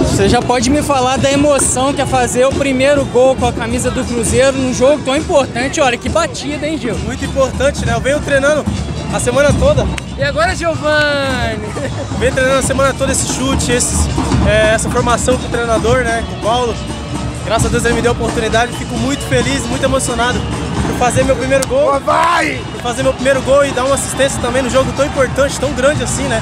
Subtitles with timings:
[0.00, 3.52] Você já pode me falar da emoção que é fazer o primeiro gol com a
[3.52, 5.80] camisa do Cruzeiro num jogo tão importante.
[5.80, 6.96] Olha que batida, hein, Gil?
[6.98, 7.94] Muito importante, né?
[7.94, 8.64] Eu venho treinando
[9.12, 9.86] a semana toda.
[10.18, 11.66] E agora, Giovanni?
[12.20, 14.06] Venho treinando a semana toda esse chute, esses,
[14.46, 16.22] é, essa formação com o treinador, né?
[16.28, 16.74] Com o Paulo.
[17.44, 18.72] Graças a Deus ele me deu a oportunidade.
[18.76, 20.38] Fico muito feliz, muito emocionado
[21.02, 21.98] fazer meu primeiro gol.
[21.98, 22.62] Vai!
[22.80, 26.04] Fazer meu primeiro gol e dar uma assistência também no jogo tão importante, tão grande
[26.04, 26.40] assim, né?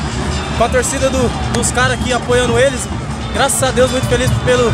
[0.58, 2.86] Com a torcida do, dos caras aqui apoiando eles
[3.32, 4.70] graças a Deus, muito feliz pelo,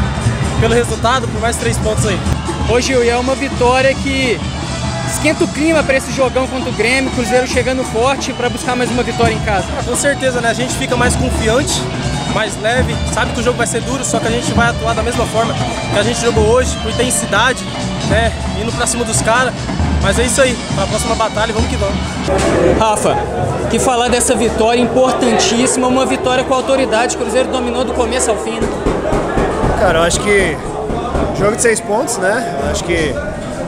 [0.61, 2.19] pelo resultado, por mais três pontos aí.
[2.69, 4.37] Hoje é uma vitória que
[5.07, 8.91] esquenta o clima para esse jogão contra o Grêmio, Cruzeiro chegando forte para buscar mais
[8.91, 9.66] uma vitória em casa.
[9.79, 10.51] Ah, com certeza, né?
[10.51, 11.80] A gente fica mais confiante,
[12.35, 14.95] mais leve, sabe que o jogo vai ser duro, só que a gente vai atuar
[14.95, 17.63] da mesma forma que a gente jogou hoje, com intensidade,
[18.09, 18.33] né?
[18.61, 19.55] Indo pra cima dos caras.
[20.03, 21.97] Mas é isso aí, para a próxima batalha, vamos que vamos.
[22.79, 23.17] Rafa,
[23.71, 28.37] que falar dessa vitória importantíssima, uma vitória com autoridade, o Cruzeiro dominou do começo ao
[28.37, 28.61] fim.
[28.61, 28.69] Né?
[29.80, 30.57] Cara, eu acho que
[31.38, 32.57] jogo de seis pontos, né?
[32.63, 33.15] Eu acho que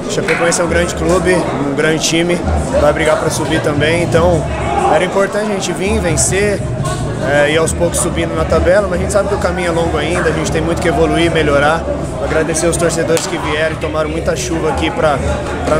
[0.06, 2.38] o Chapecoense é um grande clube, um grande time,
[2.80, 4.42] vai brigar para subir também, então
[4.94, 6.60] era importante a gente vir, vencer,
[7.28, 9.70] é, e aos poucos subindo na tabela, mas a gente sabe que o caminho é
[9.70, 11.84] longo ainda, a gente tem muito que evoluir, melhorar.
[12.24, 15.18] Agradecer os torcedores que vieram e tomaram muita chuva aqui para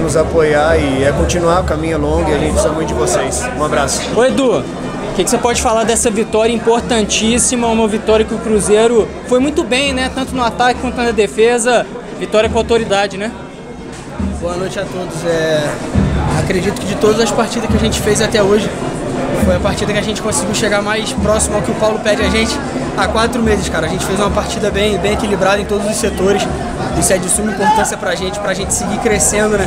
[0.01, 2.95] nos apoiar e é continuar, o caminho é longo e a gente precisa muito de
[2.95, 3.43] vocês.
[3.59, 4.03] Um abraço.
[4.15, 8.39] Ô Edu, o que, que, você pode falar dessa vitória importantíssima, uma vitória que o
[8.39, 10.11] Cruzeiro foi muito bem, né?
[10.15, 11.85] Tanto no ataque quanto na defesa,
[12.21, 13.33] vitória com autoridade, né?
[14.41, 15.25] Boa noite a todos.
[15.25, 15.65] É...
[16.39, 18.71] Acredito que de todas as partidas que a gente fez até hoje,
[19.49, 22.21] foi a partida que a gente conseguiu chegar mais próximo ao que o Paulo pede
[22.21, 22.55] a gente
[22.99, 23.87] há quatro meses, cara.
[23.87, 26.47] A gente fez uma partida bem, bem equilibrada em todos os setores.
[27.01, 29.67] Isso é de suma importância pra gente, pra gente seguir crescendo, né?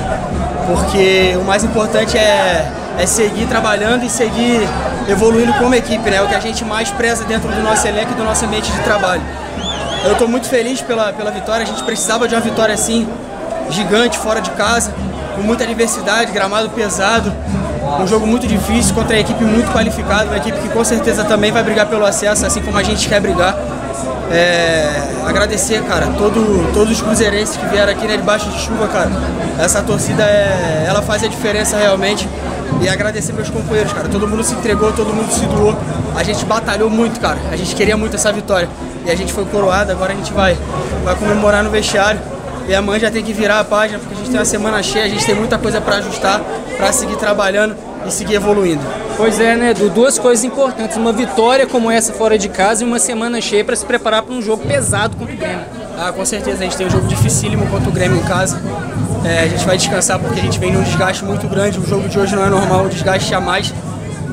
[0.68, 4.62] Porque o mais importante é, é seguir trabalhando e seguir
[5.10, 6.18] evoluindo como equipe, né?
[6.18, 8.72] É o que a gente mais preza dentro do nosso elenco e do nosso ambiente
[8.72, 9.24] de trabalho.
[10.06, 11.64] Eu estou muito feliz pela, pela vitória.
[11.64, 13.08] A gente precisava de uma vitória assim,
[13.72, 14.94] gigante, fora de casa,
[15.36, 17.34] com muita adversidade, gramado pesado
[18.00, 21.52] um jogo muito difícil contra a equipe muito qualificada, uma equipe que com certeza também
[21.52, 23.58] vai brigar pelo acesso, assim como a gente quer brigar.
[24.32, 24.88] É,
[25.26, 29.10] agradecer, cara, todo, todos os cruzeirenses que vieram aqui né, debaixo de chuva, cara.
[29.60, 32.28] Essa torcida é, ela faz a diferença realmente.
[32.82, 34.08] E agradecer meus companheiros, cara.
[34.08, 35.78] Todo mundo se entregou, todo mundo se doou.
[36.16, 37.38] A gente batalhou muito, cara.
[37.52, 38.68] A gente queria muito essa vitória.
[39.06, 40.58] E a gente foi coroado, agora a gente vai,
[41.04, 42.20] vai comemorar no vestiário.
[42.72, 45.04] E amanhã já tem que virar a página, porque a gente tem uma semana cheia,
[45.04, 46.40] a gente tem muita coisa para ajustar,
[46.78, 47.76] para seguir trabalhando
[48.08, 48.82] e seguir evoluindo.
[49.18, 49.90] Pois é, né, Edu?
[49.90, 50.96] Duas coisas importantes.
[50.96, 54.34] Uma vitória como essa fora de casa e uma semana cheia para se preparar para
[54.34, 55.66] um jogo pesado contra o Grêmio.
[56.00, 56.60] Ah, com certeza.
[56.60, 58.62] A gente tem um jogo dificílimo contra o Grêmio em casa.
[59.26, 61.78] É, a gente vai descansar porque a gente vem num desgaste muito grande.
[61.78, 63.74] O jogo de hoje não é normal, o desgaste a mais.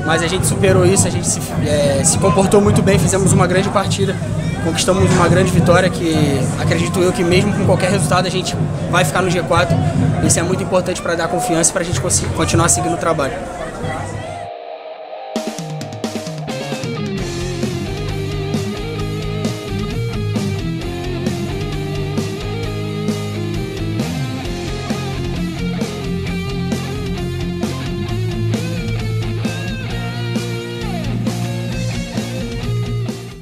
[0.07, 3.49] Mas a gente superou isso, a gente se, é, se comportou muito bem, fizemos uma
[3.49, 4.15] grande partida
[4.65, 6.15] conquistamos uma grande vitória que
[6.61, 8.57] acredito eu que mesmo com qualquer resultado a gente
[8.91, 9.69] vai ficar no G4.
[10.27, 12.01] Isso é muito importante para dar confiança para a gente
[12.35, 13.35] continuar seguindo o trabalho.